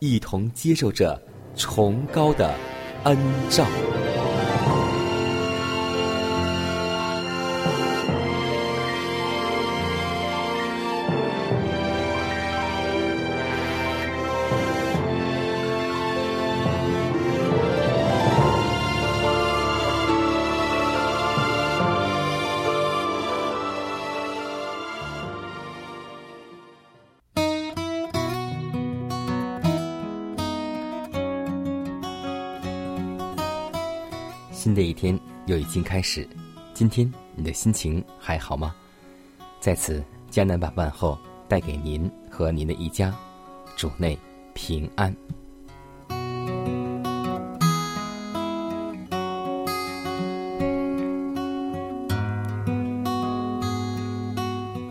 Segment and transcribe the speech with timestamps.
[0.00, 1.20] 一同接受着
[1.54, 2.54] 崇高的
[3.04, 3.16] 恩
[3.50, 3.66] 照。
[35.50, 36.24] 又已经开始，
[36.72, 38.72] 今天你的心情还好吗？
[39.58, 43.12] 在此，江南把问候带给您和您的一家，
[43.74, 44.16] 主内
[44.54, 45.12] 平安。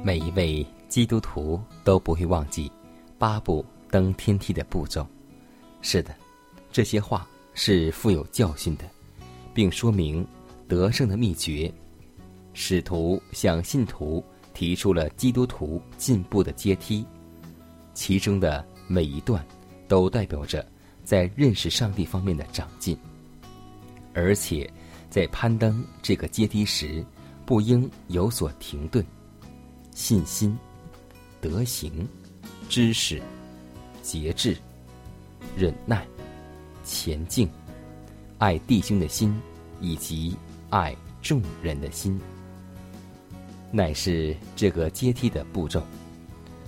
[0.04, 2.70] 每一位基督徒都不会忘记
[3.18, 5.08] 八步登天梯的步骤。
[5.82, 6.14] 是的，
[6.70, 8.84] 这些话是富有教训的。
[9.52, 10.26] 并说明
[10.70, 11.70] 得胜的秘诀。
[12.54, 17.06] 使徒向信徒提出了基督徒进步的阶梯，
[17.94, 19.46] 其中的每一段
[19.88, 20.66] 都代表着
[21.04, 22.98] 在认识上帝方面的长进。
[24.14, 24.70] 而且，
[25.10, 27.06] 在攀登这个阶梯时，
[27.46, 29.06] 不应有所停顿。
[29.92, 30.58] 信心、
[31.42, 32.08] 德行、
[32.68, 33.22] 知识、
[34.02, 34.58] 节制、
[35.56, 36.06] 忍耐、
[36.84, 37.50] 前进。
[38.38, 39.38] 爱弟兄的心，
[39.82, 40.36] 以及
[40.70, 42.20] 爱众人的心，
[43.72, 45.84] 乃是这个阶梯的步骤。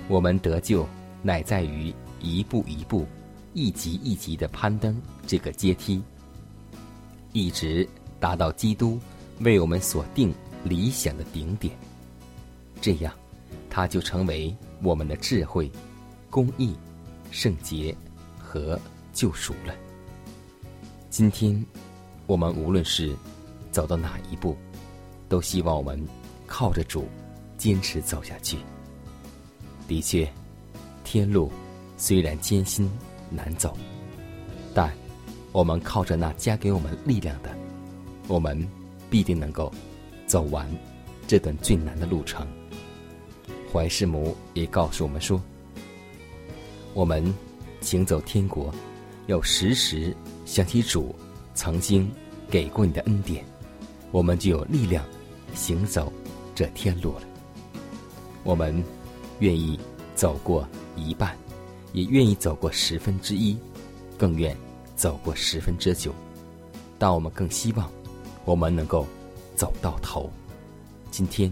[0.08, 0.88] 我们得救，
[1.22, 3.06] 乃在于一步一步、
[3.54, 6.02] 一级一级的攀登这个阶梯，
[7.32, 7.88] 一直
[8.20, 9.00] 达到基督
[9.42, 10.34] 为我们所定
[10.64, 11.74] 理想的顶点。
[12.82, 13.14] 这样，
[13.70, 15.72] 它就成为我们的智慧、
[16.30, 16.76] 公义、
[17.30, 17.96] 圣洁
[18.40, 18.80] 和
[19.14, 19.76] 救赎了。
[21.12, 21.64] 今天，
[22.26, 23.16] 我们无论是
[23.72, 24.56] 走到哪一步，
[25.30, 26.00] 都希望我们
[26.46, 27.08] 靠着主
[27.58, 28.58] 坚持走下去。
[29.88, 30.28] 的确，
[31.04, 31.52] 天路
[31.98, 32.90] 虽然艰辛
[33.30, 33.76] 难走，
[34.74, 34.92] 但
[35.52, 37.50] 我们靠着那加给我们力量的，
[38.28, 38.68] 我们
[39.10, 39.72] 必定能够
[40.28, 40.70] 走完
[41.28, 42.48] 这段最难的路程。
[43.72, 45.42] 怀师母也告诉我们说
[46.94, 47.34] ：“我们
[47.80, 48.74] 行走天国，
[49.28, 51.16] 要时时。”想起主
[51.54, 52.12] 曾经
[52.50, 53.46] 给过你的恩典，
[54.12, 55.06] 我们就有力量
[55.54, 56.12] 行走
[56.54, 57.24] 这天路了。
[58.44, 58.84] 我们
[59.40, 59.80] 愿意
[60.16, 61.38] 走过一半，
[61.94, 63.58] 也愿意走过十分之一，
[64.18, 64.56] 更愿
[64.96, 66.14] 走过十分之九。
[67.00, 67.90] 但我们更希望
[68.46, 69.08] 我们能够
[69.56, 70.30] 走到头。
[71.10, 71.52] 今天，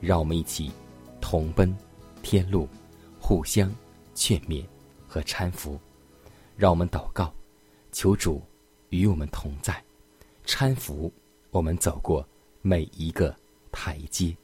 [0.00, 0.70] 让我们一起
[1.20, 1.74] 同奔
[2.22, 2.68] 天路，
[3.18, 3.72] 互相
[4.14, 4.64] 劝勉
[5.08, 5.78] 和搀扶。
[6.56, 7.32] 让我们祷告。
[7.96, 8.42] 求主
[8.88, 9.80] 与我们同在，
[10.44, 11.12] 搀扶
[11.54, 12.26] 我们走过
[12.62, 13.32] 每一个
[13.70, 14.36] 台阶。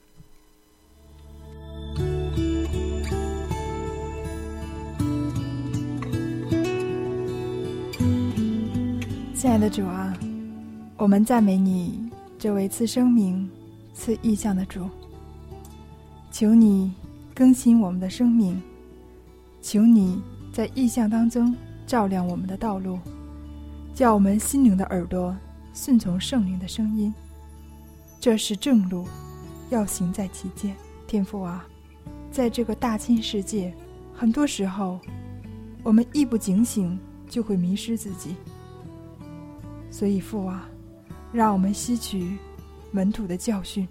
[9.35, 10.17] 亲爱的主啊，
[10.97, 11.99] 我们赞美你，
[12.39, 13.51] 这位赐生命、
[13.93, 14.89] 赐意象的主。
[16.31, 16.95] 求你
[17.35, 18.63] 更新我们的生命，
[19.61, 20.23] 求你
[20.53, 21.53] 在意象当中
[21.89, 23.01] 照亮我们的道路。
[23.97, 25.37] 叫我们心灵的耳朵
[25.82, 27.11] 顺从圣灵的声音，
[28.21, 29.09] 这是正路，
[29.71, 30.77] 要行在其间。
[31.06, 31.67] 天父啊，
[32.31, 33.75] 在这个大千世界，
[34.15, 35.00] 很多时候，
[35.82, 37.00] 我们一不警醒
[37.31, 38.37] 就会迷失自己。
[39.91, 40.69] 所以父啊，
[41.32, 42.37] 让我们吸取
[42.91, 43.88] 门徒的教训，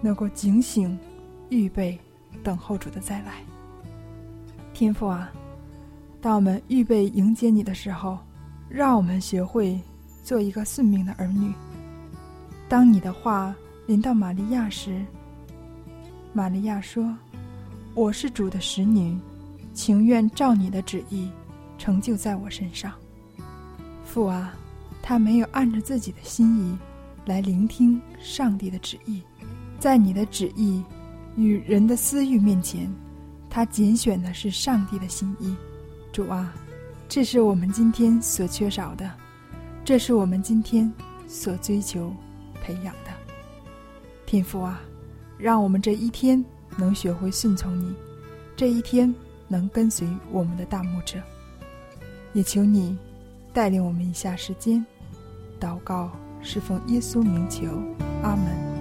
[0.00, 0.96] 能够警醒、
[1.48, 1.98] 预备、
[2.44, 3.42] 等候主的再来。
[4.72, 5.32] 天父啊，
[6.20, 8.16] 当我们预备迎接你的时候，
[8.68, 9.76] 让我们学会
[10.22, 11.52] 做一个顺命的儿女。
[12.68, 13.54] 当你的话
[13.86, 15.04] 临到玛利亚时，
[16.32, 17.14] 玛利亚说
[17.94, 19.18] ：“我是主的使女，
[19.74, 21.30] 情愿照你的旨意
[21.76, 22.92] 成就在我身上。”
[24.06, 24.54] 父啊，
[25.02, 26.78] 他没有按着自己的心意
[27.26, 29.22] 来聆听上帝的旨意，
[29.78, 30.82] 在你的旨意
[31.36, 32.90] 与人的私欲面前，
[33.50, 35.54] 他拣选的是上帝的心意。
[36.12, 36.54] 主啊，
[37.08, 39.10] 这是我们今天所缺少的，
[39.84, 40.92] 这是我们今天
[41.26, 42.12] 所追求。
[42.64, 43.10] 培养的
[44.24, 44.80] 天赋啊，
[45.36, 46.44] 让我们这一天
[46.76, 47.92] 能学会顺从你，
[48.54, 49.12] 这一天
[49.48, 51.18] 能跟随我们的大牧者。
[52.34, 52.96] 也求你
[53.52, 54.86] 带领我们一下时间
[55.58, 56.08] 祷告，
[56.40, 57.66] 侍奉耶稣名求，
[58.22, 58.71] 阿门。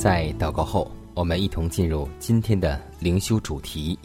[0.00, 3.98] 在祷告后，我们一同进入今天的灵修主题，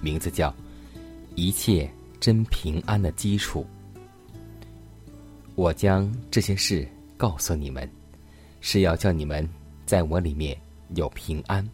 [0.00, 0.54] 名字叫
[1.34, 3.66] “一切真平安的基础”。
[5.56, 6.86] 我将这些事
[7.16, 7.90] 告诉你们，
[8.60, 9.44] 是要叫你们
[9.86, 10.56] 在我里面
[10.94, 11.68] 有平安。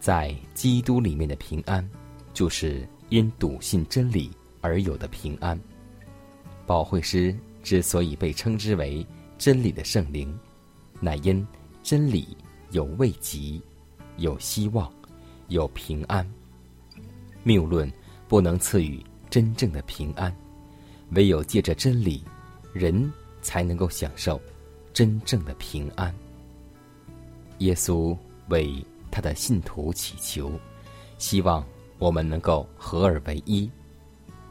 [0.00, 1.86] 在基督里面的平安，
[2.32, 4.30] 就是因笃信真理
[4.62, 5.60] 而有的平安。
[6.64, 9.06] 保惠师之所以被称之为
[9.36, 10.34] 真理的圣灵，
[11.00, 11.46] 乃因
[11.82, 12.34] 真理。
[12.76, 13.58] 有慰藉，
[14.18, 14.92] 有希望，
[15.48, 16.30] 有平安。
[17.42, 17.90] 谬论
[18.28, 20.30] 不能赐予真正的平安，
[21.12, 22.22] 唯有借着真理，
[22.74, 24.38] 人才能够享受
[24.92, 26.14] 真正的平安。
[27.60, 28.14] 耶稣
[28.50, 30.52] 为他的信徒祈求，
[31.16, 31.66] 希望
[31.98, 33.70] 我们能够合而为一。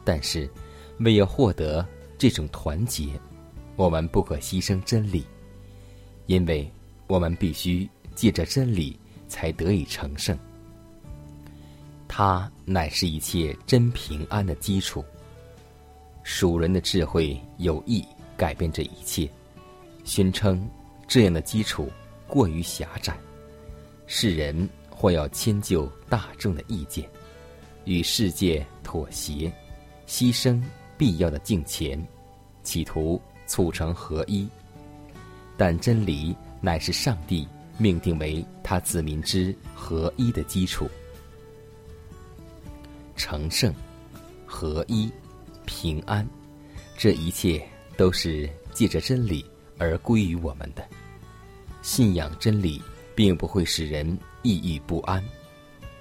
[0.02, 0.50] 但是，
[0.98, 1.86] 为要获得
[2.18, 3.08] 这种团结，
[3.76, 5.24] 我们不可牺牲真理，
[6.26, 6.68] 因为
[7.06, 7.88] 我们必须。
[8.16, 8.98] 借着真理，
[9.28, 10.36] 才得以成圣。
[12.08, 15.04] 它乃是一切真平安的基础。
[16.24, 18.04] 属人的智慧有意
[18.36, 19.30] 改变这一切，
[20.02, 20.68] 宣称
[21.06, 21.88] 这样的基础
[22.26, 23.16] 过于狭窄。
[24.08, 27.08] 世人或要迁就大众的意见，
[27.84, 29.52] 与世界妥协，
[30.06, 30.60] 牺牲
[30.96, 32.04] 必要的敬虔，
[32.62, 34.48] 企图促成合一。
[35.56, 37.46] 但真理乃是上帝。
[37.78, 40.88] 命定为他子民之合一的基础，
[43.16, 43.72] 成圣、
[44.46, 45.10] 合一、
[45.64, 46.26] 平安，
[46.96, 47.62] 这一切
[47.96, 49.44] 都是借着真理
[49.78, 50.86] 而归于我们的。
[51.82, 52.82] 信仰真理，
[53.14, 55.22] 并不会使人抑郁不安。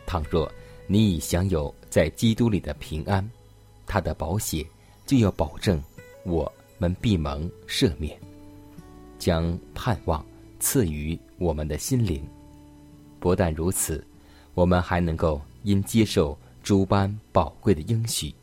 [0.05, 0.51] 倘若
[0.87, 3.27] 你已享有在基督里的平安，
[3.85, 4.65] 他的保险
[5.05, 5.81] 就要保证
[6.23, 8.19] 我们必蒙赦免，
[9.19, 10.25] 将盼望。
[10.57, 12.27] 赐予我们的心灵。
[13.19, 14.05] 不但如此，
[14.53, 18.33] 我们还能够因接受诸般宝贵的应许，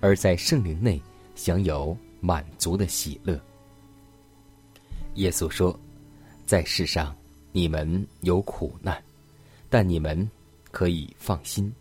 [0.00, 1.00] 而在圣灵内
[1.34, 3.38] 享有满足的喜乐。
[5.14, 5.78] 耶稣说
[6.46, 7.14] ：“在世上
[7.52, 9.02] 你们有苦难，
[9.70, 10.28] 但你们
[10.70, 11.72] 可以放心，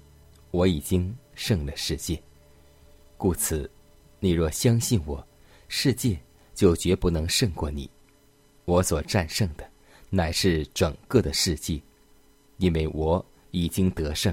[0.52, 2.22] 我已经胜了世界。
[3.18, 3.70] 故此，
[4.20, 5.26] 你若相信我，
[5.68, 6.20] 世界
[6.54, 7.90] 就绝不能胜过你。
[8.66, 9.68] 我所战胜的。”
[10.16, 11.82] 乃是整个的世界，
[12.58, 14.32] 因为我已经得胜。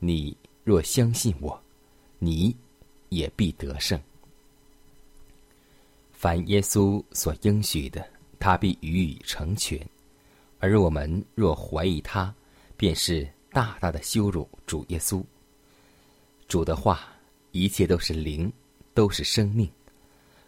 [0.00, 1.62] 你若相信我，
[2.18, 2.52] 你
[3.08, 3.96] 也必得胜。
[6.10, 8.04] 凡耶稣所应许的，
[8.40, 9.78] 他必予以成全；
[10.58, 12.34] 而我们若怀疑他，
[12.76, 15.22] 便是大大的羞辱主耶稣。
[16.48, 17.06] 主的话，
[17.52, 18.52] 一切都是灵，
[18.94, 19.70] 都是生命。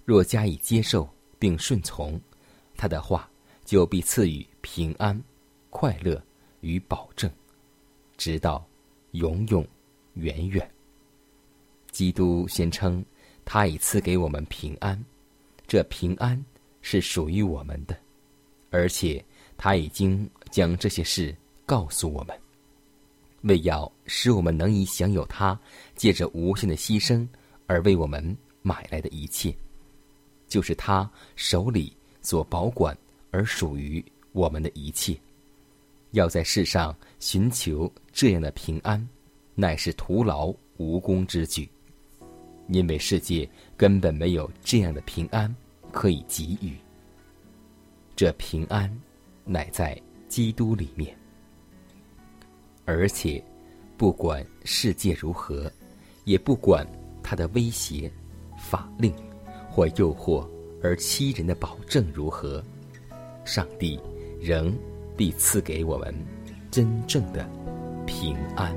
[0.05, 1.09] 若加以接受
[1.39, 2.21] 并顺从
[2.77, 3.31] 他的话。
[3.69, 5.23] 就必赐予平安、
[5.69, 6.19] 快乐
[6.63, 7.31] 与保证，
[8.17, 8.67] 直到
[9.11, 9.63] 永永
[10.15, 10.67] 远远。
[11.91, 13.05] 基督宣称，
[13.45, 14.99] 他已赐给我们平安，
[15.67, 16.43] 这平安
[16.81, 17.95] 是属于我们的，
[18.71, 19.23] 而且
[19.59, 22.35] 他已经将这些事告诉我们，
[23.43, 25.61] 为要使我们能以享有他
[25.95, 27.29] 借着无限的牺牲
[27.67, 29.55] 而为我们买来的一切，
[30.47, 32.97] 就是他手里所保管。
[33.31, 35.17] 而属于我们的一切，
[36.13, 39.07] 要在世上寻求这样的平安，
[39.55, 41.69] 乃是徒劳无功之举，
[42.69, 45.55] 因为世界根本没有这样的平安
[45.93, 46.77] 可以给予。
[48.17, 48.91] 这平安
[49.45, 51.17] 乃在基督里面。
[52.85, 53.43] 而且，
[53.97, 55.71] 不管世界如何，
[56.25, 56.87] 也不管
[57.23, 58.11] 他的威胁、
[58.59, 59.15] 法令
[59.71, 60.49] 或诱惑
[60.83, 62.65] 而欺人的保证如何，
[63.49, 63.99] 上帝
[64.38, 64.76] 仍
[65.17, 66.14] 必赐给我们
[66.71, 67.49] 真正的
[68.07, 68.76] 平安。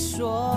[0.00, 0.56] 说，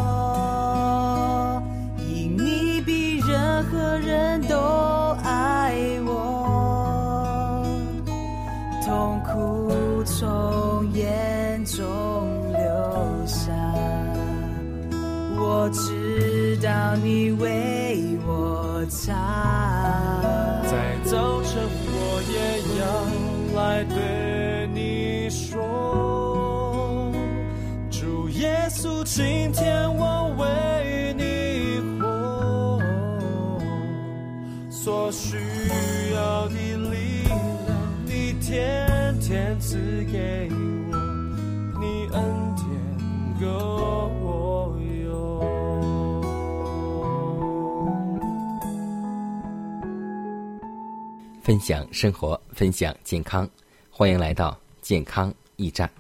[51.44, 53.48] 分享生活，分享健康，
[53.92, 55.92] 欢迎来到健康驿站。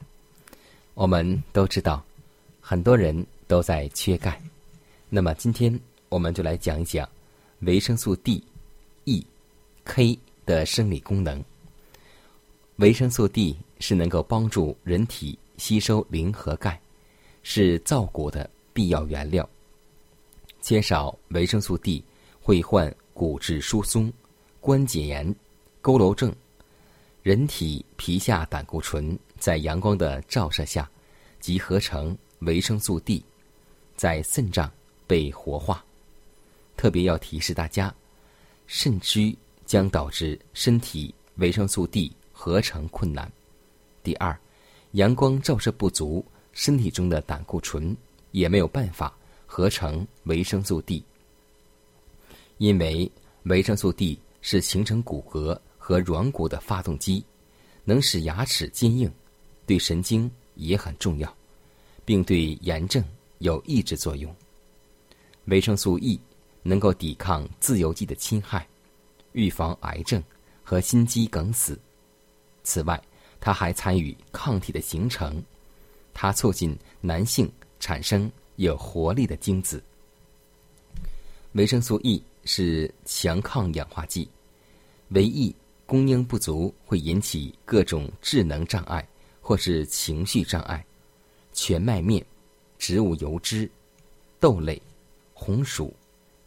[0.93, 2.01] 我们都知道。
[2.61, 4.41] 很多人都在缺钙，
[5.09, 7.07] 那么今天我们就来讲一讲
[7.59, 8.41] 维生素 D、
[9.03, 9.27] E、
[9.83, 11.43] K 的生理功能。
[12.77, 16.79] 维生素 D 是能够帮助人体吸收磷和钙，
[17.43, 19.47] 是造骨的必要原料。
[20.61, 22.01] 缺少维生素 D
[22.41, 24.09] 会患骨质疏松、
[24.63, 25.27] 关节炎、
[25.81, 26.33] 佝偻症。
[27.21, 30.89] 人体皮下胆固醇在阳光的照射下
[31.41, 32.17] 即合成。
[32.39, 33.23] 维生素 D
[33.95, 34.69] 在肾脏
[35.07, 35.81] 被活化，
[36.75, 37.93] 特别要提示大家，
[38.67, 43.31] 肾虚将导致身体维生素 D 合成困难。
[44.01, 44.37] 第二，
[44.91, 47.95] 阳光照射不足，身体中的胆固醇
[48.31, 49.13] 也没有办法
[49.45, 51.01] 合成维生素 D。
[52.57, 53.09] 因为
[53.43, 57.25] 维生素 D 是形成骨骼和软骨的发动机，
[57.83, 59.11] 能使牙齿坚硬，
[59.65, 61.35] 对神经也很重要。
[62.05, 63.01] 并对炎症
[63.37, 64.35] 有抑制作用。
[65.45, 66.19] 维生素 E
[66.61, 68.67] 能够抵抗自由基的侵害，
[69.31, 70.21] 预防癌症
[70.63, 71.79] 和心肌梗死。
[72.63, 73.01] 此外，
[73.39, 75.41] 它还参与抗体的形成，
[76.13, 79.81] 它促进男性产生有活力的精子。
[81.53, 84.27] 维生素 E 是强抗氧化剂，
[85.09, 89.07] 维 E 供应不足会引起各种智能障碍
[89.41, 90.83] 或是情绪障碍。
[91.51, 92.25] 全麦面、
[92.79, 93.69] 植物油脂、
[94.39, 94.81] 豆类、
[95.33, 95.93] 红薯、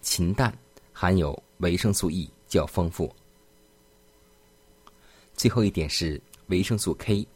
[0.00, 0.52] 禽蛋
[0.92, 3.14] 含有维生素 E 较丰富。
[5.34, 7.26] 最后一点是维生素 K，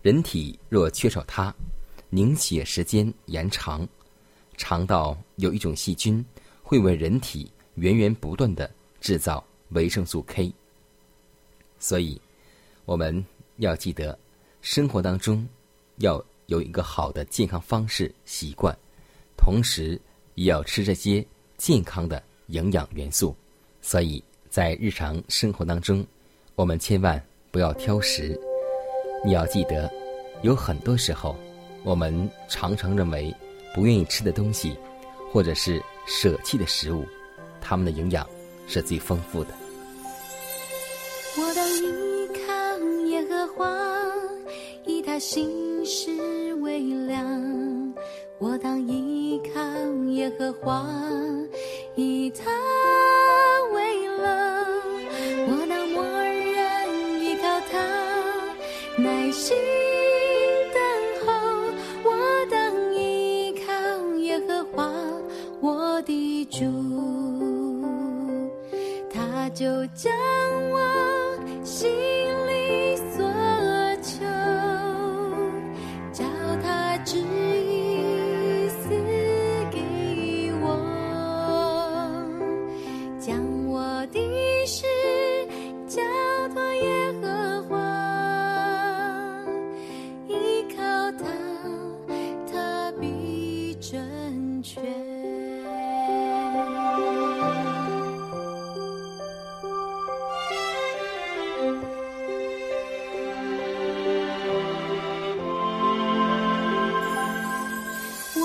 [0.00, 1.54] 人体若缺少它，
[2.10, 3.86] 凝血时间延长，
[4.56, 6.24] 肠道有一种细菌
[6.62, 10.52] 会为人体源源不断的制造维生素 K。
[11.78, 12.20] 所以，
[12.84, 13.24] 我们
[13.56, 14.18] 要记得
[14.60, 15.46] 生活当中
[15.98, 16.24] 要。
[16.46, 18.76] 有一个好的健康方式习惯，
[19.38, 19.98] 同时
[20.34, 21.24] 也要吃这些
[21.56, 23.34] 健康的营养元素。
[23.80, 26.04] 所以在日常生活当中，
[26.54, 28.38] 我们千万不要挑食。
[29.24, 29.90] 你要记得，
[30.42, 31.34] 有很多时候，
[31.84, 33.34] 我们常常认为
[33.72, 34.76] 不愿意吃的东西，
[35.32, 37.06] 或者是舍弃的食物，
[37.62, 38.28] 它们的营养
[38.66, 39.54] 是最丰富的。
[41.38, 43.64] 我当依靠耶和华，
[44.84, 46.10] 以他心事。
[46.56, 47.94] 微凉，
[48.38, 49.60] 我当依靠
[50.10, 50.86] 耶和华，
[51.96, 52.50] 以他
[69.62, 70.12] 就将
[70.72, 72.11] 我心。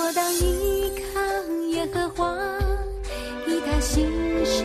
[0.08, 1.20] 我当依靠
[1.74, 2.34] 耶和华，
[3.46, 4.08] 以他心
[4.46, 4.64] 事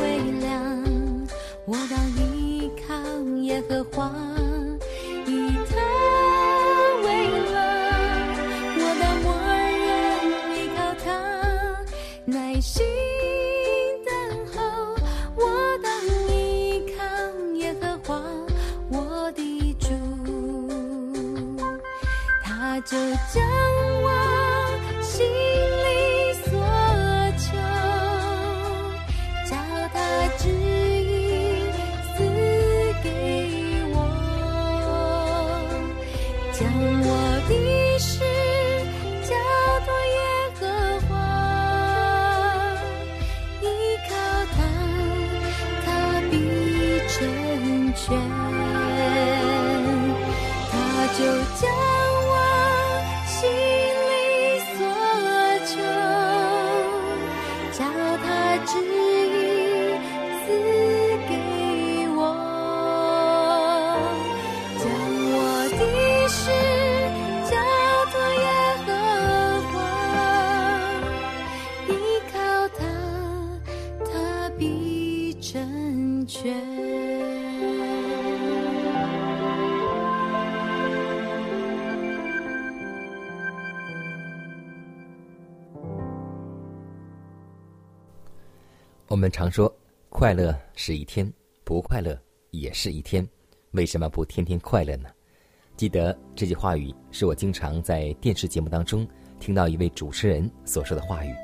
[0.00, 1.26] 微凉。
[1.64, 2.94] 我当依靠
[3.42, 4.37] 耶和华。
[89.18, 89.74] 们常说，
[90.08, 91.30] 快乐是一天，
[91.64, 92.16] 不快乐
[92.52, 93.28] 也是一天，
[93.72, 95.08] 为什么不天天快乐呢？
[95.76, 99.06] 记得这句话语是我经常在电视节目当中
[99.40, 101.34] 听到一位主持人所说的话语。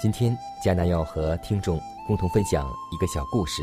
[0.00, 3.62] 今天，迦南要和听众共同分享一个小故事，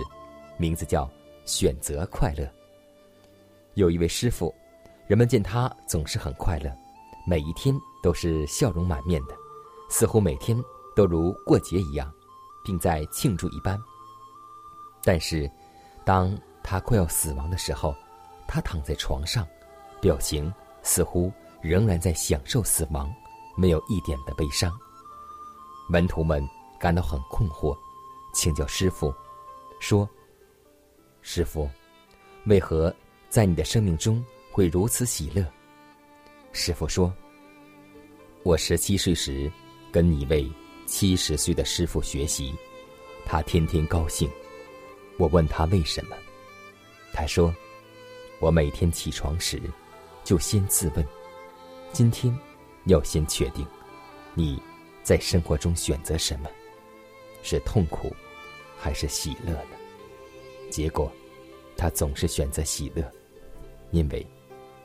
[0.57, 1.05] 名字叫
[1.45, 2.43] 《选择快乐》。
[3.75, 4.53] 有一位师傅，
[5.07, 6.69] 人们见他总是很快乐，
[7.25, 9.35] 每一天都是笑容满面的，
[9.89, 10.61] 似乎每天
[10.95, 12.13] 都如过节一样。
[12.63, 13.79] 并在庆祝一般。
[15.03, 15.49] 但是，
[16.05, 17.95] 当他快要死亡的时候，
[18.47, 19.47] 他躺在床上，
[19.99, 23.11] 表情似乎仍然在享受死亡，
[23.55, 24.71] 没有一点的悲伤。
[25.89, 26.47] 门徒们
[26.79, 27.75] 感到很困惑，
[28.33, 29.13] 请教师傅，
[29.79, 30.07] 说
[31.21, 31.69] ：“师傅，
[32.45, 32.93] 为何
[33.27, 35.45] 在你的生命中会如此喜乐？”
[36.53, 37.11] 师傅说
[38.43, 39.51] ：“我十七岁时，
[39.91, 40.49] 跟一位。”
[40.85, 42.53] 七十岁的师傅学习，
[43.25, 44.29] 他天天高兴。
[45.17, 46.15] 我问他为什么，
[47.13, 47.53] 他说
[48.39, 49.61] ：“我每天起床时，
[50.23, 51.05] 就先自问：
[51.91, 52.35] 今天
[52.85, 53.65] 要先确定，
[54.33, 54.61] 你
[55.03, 56.49] 在生活中选择什么，
[57.43, 58.15] 是痛苦
[58.77, 59.77] 还是喜乐呢？
[60.69, 61.11] 结果，
[61.77, 63.03] 他总是选择喜乐，
[63.91, 64.25] 因为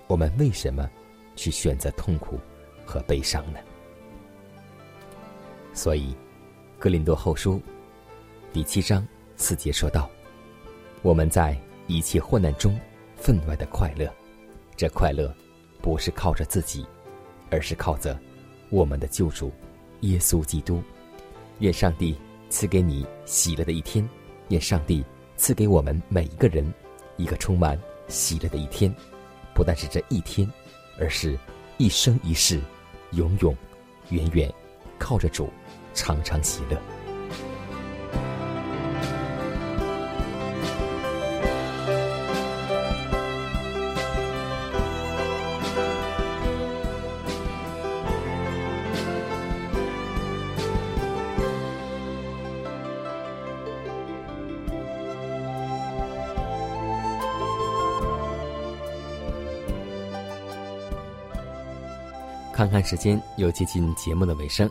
[0.07, 0.91] 我们为什么
[1.35, 2.39] 去选择痛苦
[2.85, 3.59] 和悲伤呢？”
[5.77, 6.13] 所以，
[6.79, 7.57] 《哥林多后书》
[8.51, 10.09] 第七章四节说道
[11.03, 11.55] ：“我们在
[11.87, 12.81] 一切患难中
[13.15, 14.11] 分外的快乐，
[14.75, 15.33] 这快乐
[15.83, 16.87] 不是靠着自己，
[17.51, 18.19] 而是靠着
[18.71, 19.53] 我们的救主
[20.01, 20.83] 耶稣基督。
[21.59, 22.17] 愿上帝
[22.49, 24.09] 赐给你喜乐的一天，
[24.49, 25.05] 愿上帝
[25.37, 26.73] 赐给我们每一个人
[27.19, 28.93] 一个充满喜乐的一天，
[29.55, 30.51] 不但是这一天，
[30.99, 31.39] 而是
[31.77, 32.63] 一生一世，
[33.11, 33.55] 永永
[34.09, 34.51] 远远
[34.99, 35.51] 靠着主。”
[35.97, 36.81] 常常喜乐。
[62.53, 64.71] 看看时间，又接近节目的尾声。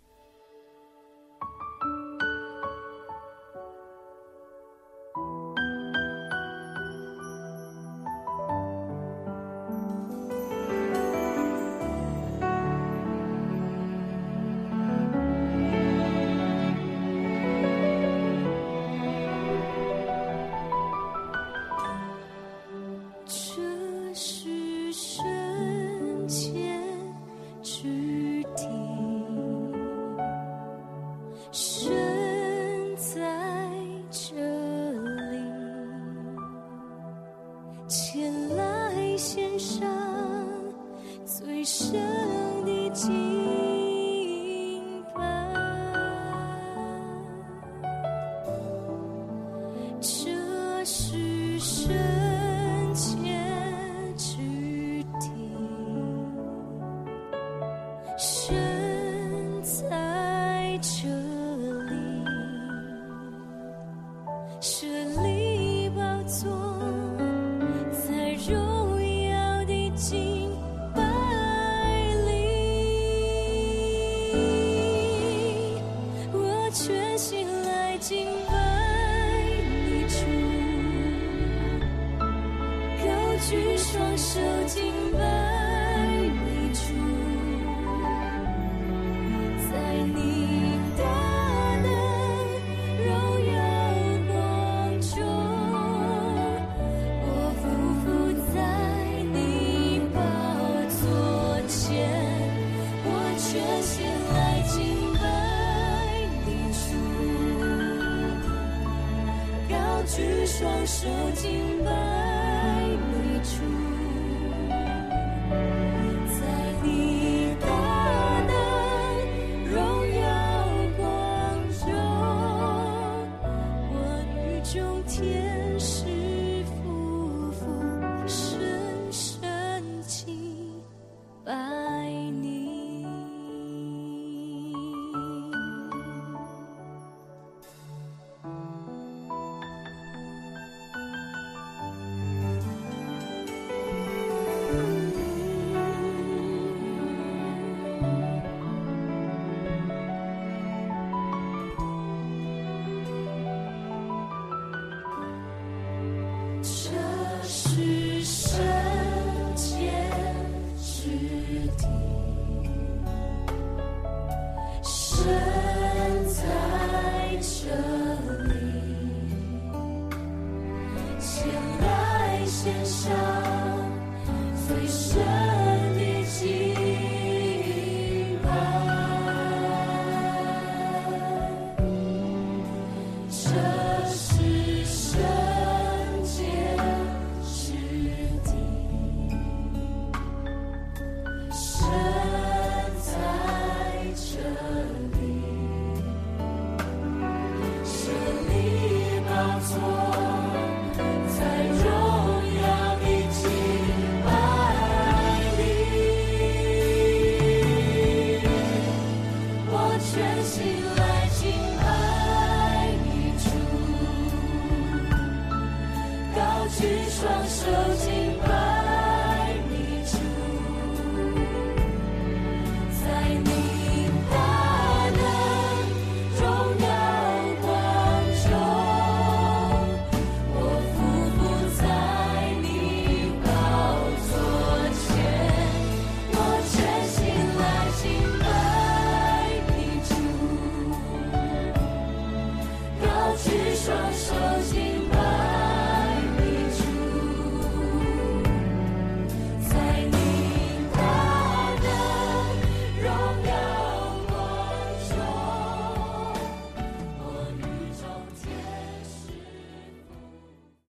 [110.61, 112.30] 双手紧抱